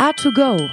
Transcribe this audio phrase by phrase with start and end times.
[0.00, 0.70] A2Go,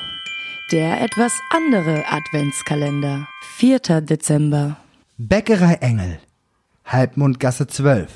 [0.71, 3.27] der etwas andere Adventskalender.
[3.57, 4.00] 4.
[4.00, 4.78] Dezember.
[5.18, 6.21] Bäckerei Engel,
[6.85, 8.09] Halbmondgasse 12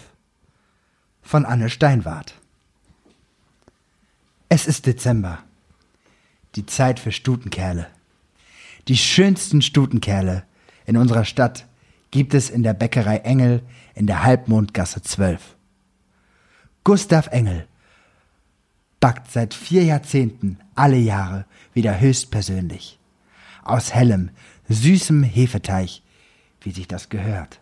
[1.21, 2.35] von Anne Steinwart.
[4.47, 5.39] Es ist Dezember.
[6.55, 7.87] Die Zeit für Stutenkerle.
[8.87, 10.46] Die schönsten Stutenkerle
[10.85, 11.65] in unserer Stadt
[12.12, 13.63] gibt es in der Bäckerei Engel
[13.96, 15.57] in der Halbmondgasse 12.
[16.85, 17.67] Gustav Engel
[19.02, 23.00] backt seit vier Jahrzehnten alle Jahre wieder höchstpersönlich.
[23.64, 24.30] Aus hellem,
[24.70, 26.02] süßem Hefeteig,
[26.62, 27.59] wie sich das gehört.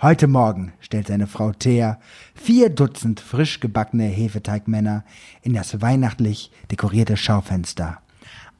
[0.00, 2.00] Heute Morgen stellt seine Frau Thea
[2.34, 5.04] vier Dutzend frisch gebackene Hefeteigmänner
[5.42, 8.00] in das weihnachtlich dekorierte Schaufenster.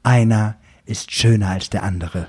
[0.03, 0.55] Einer
[0.85, 2.27] ist schöner als der andere,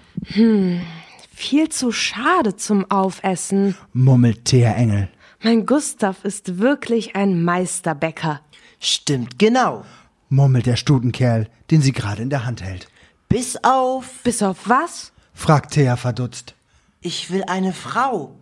[1.37, 3.77] Viel zu schade zum Aufessen.
[3.93, 5.09] murmelt Thea Engel.
[5.43, 8.41] Mein Gustav ist wirklich ein Meisterbäcker.
[8.85, 9.85] Stimmt genau.
[10.29, 12.87] murmelt der Stutenkerl, den sie gerade in der Hand hält.
[13.31, 15.13] Bis auf, Bis auf was?
[15.33, 16.55] Fragt Thea verdutzt.
[17.01, 18.37] ich will eine Frau.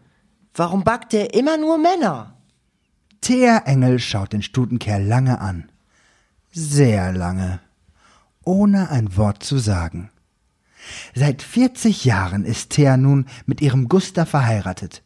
[0.54, 2.34] Warum backt er immer nur Männer?
[3.20, 5.70] Thea Engel schaut den Stutenkerl lange an.
[6.50, 7.60] Sehr lange.
[8.44, 10.10] Ohne ein Wort zu sagen.
[11.14, 15.02] Seit 40 Jahren ist Thea nun mit ihrem Gustav verheiratet.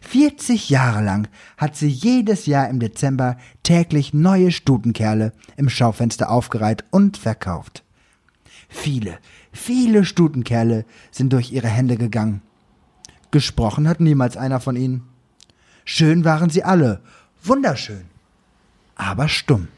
[0.00, 6.84] 40 Jahre lang hat sie jedes Jahr im Dezember täglich neue Stutenkerle im Schaufenster aufgereiht
[6.90, 7.84] und verkauft.
[8.68, 9.18] Viele,
[9.52, 12.42] viele Stutenkerle sind durch ihre Hände gegangen.
[13.30, 15.08] Gesprochen hat niemals einer von ihnen.
[15.84, 17.00] Schön waren sie alle,
[17.42, 18.04] wunderschön,
[18.94, 19.68] aber stumm.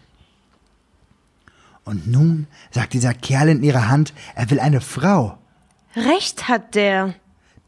[1.85, 5.39] Und nun sagt dieser Kerl in ihrer Hand, er will eine Frau,
[5.97, 7.15] Recht hat der.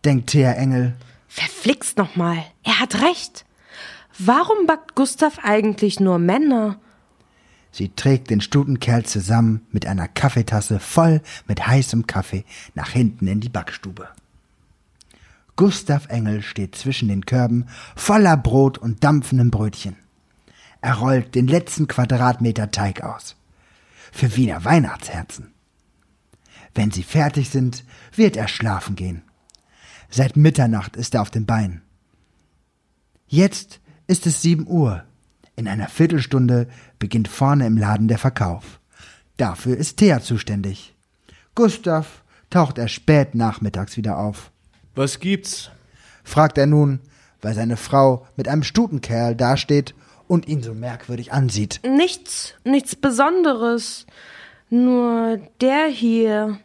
[0.05, 0.95] denkt Thea Engel.
[1.35, 2.45] Verflixt nochmal.
[2.63, 3.47] Er hat recht.
[4.19, 6.79] Warum backt Gustav eigentlich nur Männer?
[7.71, 12.45] Sie trägt den Stutenkerl zusammen mit einer Kaffeetasse voll mit heißem Kaffee
[12.75, 14.11] nach hinten in die Backstube.
[15.57, 17.67] Gustav Engel steht zwischen den Körben
[17.97, 19.97] voller Brot und dampfendem Brötchen.
[20.83, 23.37] Er rollt den letzten Quadratmeter Teig aus.
[24.13, 25.55] Für Wiener Weihnachtsherzen.
[26.75, 27.85] Wenn sie fertig sind,
[28.15, 29.23] wird er schlafen gehen.
[30.15, 31.81] Seit Mitternacht ist er auf den Beinen.
[33.27, 35.05] Jetzt ist es sieben Uhr.
[35.57, 36.69] In einer Viertelstunde
[36.99, 38.79] beginnt vorne im Laden der Verkauf.
[39.39, 40.95] Dafür ist Thea zuständig.
[41.55, 44.51] Gustav taucht erst spät nachmittags wieder auf.
[44.95, 45.71] Was gibt's?
[46.25, 47.01] Fragt er nun,
[47.41, 49.95] weil seine Frau mit einem Stutenkerl dasteht
[50.29, 51.81] und ihn so merkwürdig ansieht.
[51.85, 54.05] Nichts, nichts Besonderes.
[54.69, 56.59] Nur der hier.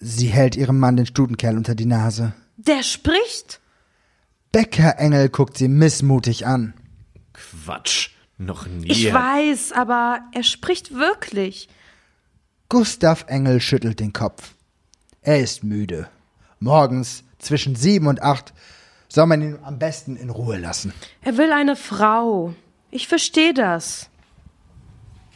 [0.00, 2.32] Sie hält ihrem Mann den Stutenkerl unter die Nase.
[2.56, 3.60] Der spricht.
[4.50, 6.74] Bäckerengel guckt sie missmutig an.
[7.34, 8.10] Quatsch.
[8.38, 8.90] Noch nie.
[8.90, 11.68] Ich weiß, aber er spricht wirklich.
[12.70, 14.54] Gustav Engel schüttelt den Kopf.
[15.20, 16.08] Er ist müde.
[16.58, 18.54] Morgens zwischen sieben und acht
[19.08, 20.94] soll man ihn am besten in Ruhe lassen.
[21.20, 22.54] Er will eine Frau.
[22.90, 24.08] Ich verstehe das.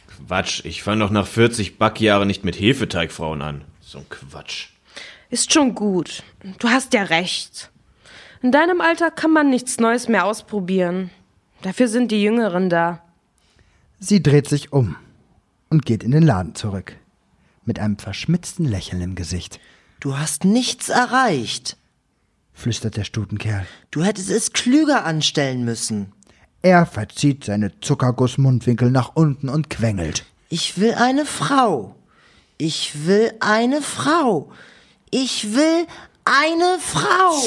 [0.07, 0.65] Quatsch.
[0.65, 3.63] Ich fang doch nach 40 Backjahren nicht mit Hefeteigfrauen an.
[3.95, 4.67] So ein Quatsch.
[5.29, 6.21] Ist schon gut.
[6.59, 7.71] Du hast ja recht.
[8.41, 11.11] In deinem Alter kann man nichts Neues mehr ausprobieren.
[11.61, 13.01] Dafür sind die Jüngeren da.
[13.99, 14.97] Sie dreht sich um
[15.69, 16.97] und geht in den Laden zurück.
[17.63, 19.61] Mit einem verschmitzten Lächeln im Gesicht,
[20.01, 21.77] Du hast nichts erreicht.
[22.53, 23.65] flüstert der Stutenkerl.
[23.91, 26.11] Du hättest es klüger anstellen müssen.
[26.61, 30.25] Er verzieht seine Zuckergussmundwinkel nach unten und quengelt.
[30.49, 31.95] Ich will eine Frau.
[32.57, 34.51] Ich will eine Frau.
[35.11, 35.87] Ich will
[36.23, 37.41] eine Frau.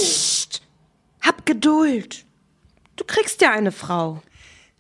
[1.21, 2.27] Hab Geduld.
[2.97, 4.23] Du kriegst ja eine Frau.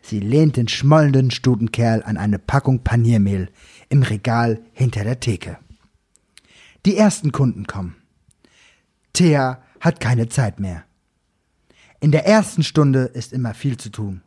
[0.03, 3.51] Sie lehnt den schmollenden Stutenkerl an eine Packung Paniermehl
[3.89, 5.59] im Regal hinter der Theke.
[6.85, 7.97] Die ersten Kunden kommen.
[9.13, 10.85] Thea hat keine Zeit mehr.
[12.01, 14.23] In der ersten Stunde ist immer viel zu tun.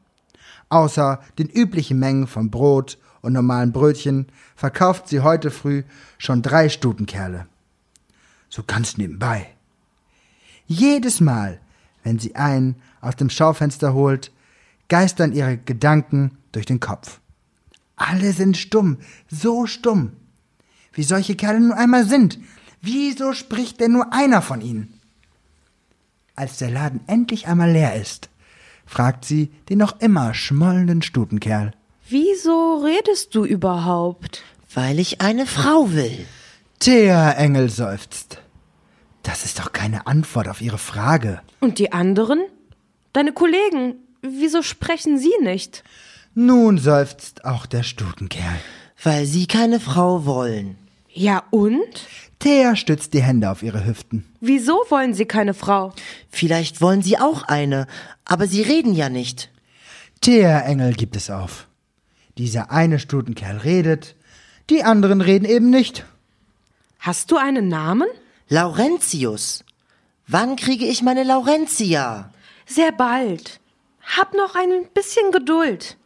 [0.70, 5.84] Außer den üblichen Mengen von Brot und normalen Brötchen verkauft sie heute früh
[6.18, 7.48] schon drei Stutenkerle.
[8.50, 9.48] So ganz nebenbei.
[10.68, 11.60] Jedes Mal,
[12.04, 14.32] wenn sie einen aus dem Schaufenster holt,
[14.88, 17.20] geistern ihre Gedanken durch den Kopf.
[17.96, 18.98] Alle sind stumm,
[19.30, 20.14] so stumm.
[20.94, 22.40] Wie solche Kerle nun einmal sind.
[22.82, 25.00] Wieso spricht denn nur einer von ihnen?
[26.36, 28.30] Als der Laden endlich einmal leer ist,
[28.86, 31.74] fragt sie den noch immer schmollenden Stutenkerl.
[32.44, 34.42] Wieso redest du überhaupt?
[34.74, 36.26] Weil ich eine Frau will.
[36.80, 38.40] Thea Engel seufzt.
[39.22, 41.42] Das ist doch keine Antwort auf ihre Frage.
[41.60, 42.40] Und die anderen?
[43.14, 43.94] Deine Kollegen,
[44.24, 45.84] wieso sprechen sie nicht?
[46.34, 48.60] Nun seufzt auch der Stutenkerl.
[49.04, 50.78] Weil Sie keine Frau wollen.
[51.10, 52.08] Ja und?
[52.40, 54.26] Thea stützt die Hände auf ihre Hüften.
[54.40, 55.94] Wieso wollen Sie keine Frau?
[56.32, 57.86] Vielleicht wollen Sie auch eine,
[58.26, 59.52] aber Sie reden ja nicht.
[60.22, 61.68] Thea Engel gibt es auf.
[62.38, 64.16] Dieser eine Stutenkerl redet,
[64.70, 66.06] die anderen reden eben nicht.
[67.00, 68.08] Hast du einen Namen?
[68.48, 69.64] Laurentius.
[70.28, 72.32] Wann kriege ich meine Laurentia?
[72.66, 73.60] Sehr bald.
[74.18, 75.98] Hab noch ein bisschen Geduld.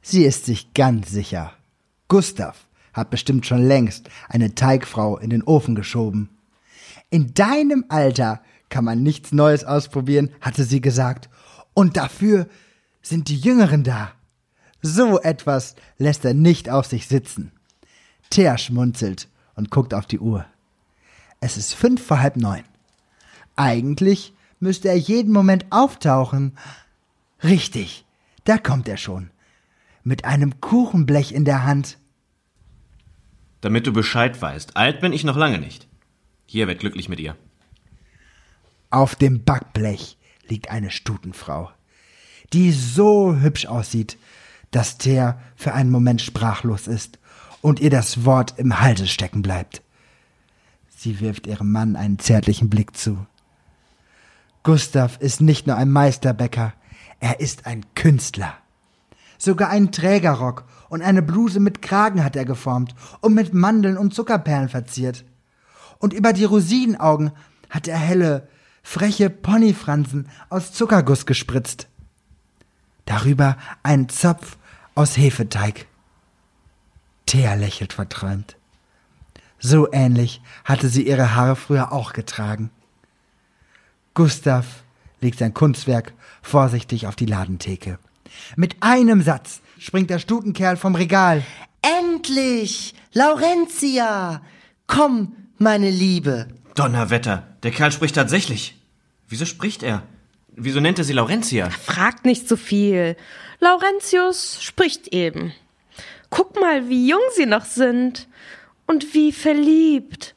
[0.00, 1.52] Sie ist sich ganz sicher.
[2.08, 6.28] Gustav hat bestimmt schon längst eine Teigfrau in den Ofen geschoben.
[7.10, 11.28] In deinem Alter kann man nichts Neues ausprobieren, hatte sie gesagt.
[11.74, 12.48] Und dafür
[13.02, 14.12] sind die Jüngeren da.
[14.82, 17.52] So etwas lässt er nicht auf sich sitzen.
[18.30, 20.44] Thea schmunzelt und guckt auf die Uhr.
[21.40, 22.64] Es ist fünf vor halb neun.
[23.54, 26.58] Eigentlich müsste er jeden Moment auftauchen.
[27.44, 28.04] Richtig,
[28.44, 29.30] da kommt er schon.
[30.02, 31.98] Mit einem Kuchenblech in der Hand.
[33.60, 35.86] Damit du Bescheid weißt, alt bin ich noch lange nicht.
[36.46, 37.36] Hier werd glücklich mit ihr.
[38.90, 40.18] Auf dem Backblech
[40.48, 41.70] liegt eine Stutenfrau,
[42.52, 44.18] die so hübsch aussieht,
[44.72, 47.18] dass Thea für einen Moment sprachlos ist
[47.60, 49.82] und ihr das Wort im Halse stecken bleibt.
[50.88, 53.26] Sie wirft ihrem Mann einen zärtlichen Blick zu.
[54.64, 56.72] Gustav ist nicht nur ein Meisterbäcker,
[57.20, 58.54] er ist ein Künstler.
[59.38, 64.14] Sogar einen Trägerrock und eine Bluse mit Kragen hat er geformt und mit Mandeln und
[64.14, 65.24] Zuckerperlen verziert.
[65.98, 67.32] Und über die Rosinenaugen
[67.68, 68.48] hat er helle,
[68.82, 71.88] freche Ponyfransen aus Zuckerguss gespritzt.
[73.04, 74.56] Darüber ein Zopf
[74.94, 75.86] aus Hefeteig.
[77.26, 78.56] Thea lächelt verträumt.
[79.58, 82.70] So ähnlich hatte sie ihre Haare früher auch getragen.
[84.14, 84.82] Gustav
[85.20, 86.12] legt sein Kunstwerk
[86.42, 87.98] vorsichtig auf die Ladentheke.
[88.56, 91.44] Mit einem Satz springt der Stutenkerl vom Regal.
[91.80, 92.94] Endlich!
[93.12, 94.42] Laurentia!
[94.86, 96.48] Komm, meine Liebe.
[96.74, 98.80] Donnerwetter, der Kerl spricht tatsächlich.
[99.28, 100.02] Wieso spricht er?
[100.54, 101.70] Wieso nennt er sie Laurentia?
[101.70, 103.16] Fragt nicht so viel.
[103.60, 105.52] Laurentius spricht eben.
[106.30, 108.28] Guck mal, wie jung sie noch sind.
[108.86, 110.34] Und wie verliebt.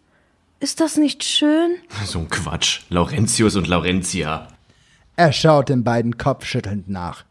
[0.59, 1.77] Ist das nicht schön?
[2.05, 2.81] So ein Quatsch.
[2.89, 4.47] Laurentius und Laurentia.
[5.17, 7.25] Er schaut den beiden kopfschüttelnd nach.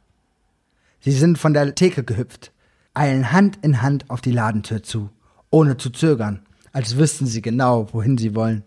[1.01, 2.51] Sie sind von der Theke gehüpft,
[2.95, 5.11] eilen Hand in Hand auf die Ladentür zu,
[5.51, 8.65] ohne zu zögern, als wüssten sie genau, wohin sie wollen.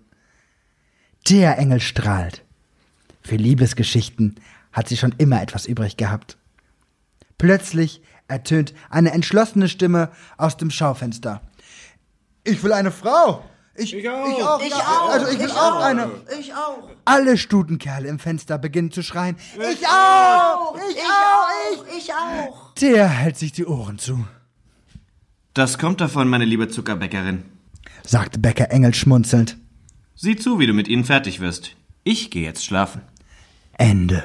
[1.29, 2.43] Der Engel strahlt.
[3.27, 4.35] Für Liebesgeschichten
[4.71, 6.37] hat sie schon immer etwas übrig gehabt.
[7.37, 11.41] Plötzlich ertönt eine entschlossene Stimme aus dem Schaufenster.
[12.45, 13.43] Ich will eine Frau.
[13.75, 14.29] Ich, ich auch.
[14.29, 14.61] Ich auch.
[14.65, 15.09] Ich auch.
[15.09, 15.83] Also ich will Ich auch, auch.
[15.83, 16.09] eine.
[16.39, 16.89] Ich auch.
[17.03, 19.35] Alle Stutenkerle im Fenster beginnen zu schreien.
[19.55, 20.77] Ich, auch.
[20.89, 21.83] Ich, auch.
[21.89, 21.97] Ich.
[21.97, 22.73] Ich auch.
[22.75, 24.25] Der hält sich die Ohren zu,
[25.53, 27.43] Das kommt davon, meine liebe Zuckerbäckerin.
[28.05, 29.57] sagte Bäcker Engel schmunzelnd.
[30.15, 31.75] Sieh zu, wie du mit ihnen fertig wirst.
[32.05, 33.01] Ich gehe jetzt schlafen.
[33.79, 34.23] Ende.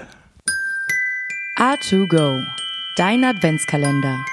[1.58, 2.42] A2Go.
[2.96, 4.24] Dein Adventskalender.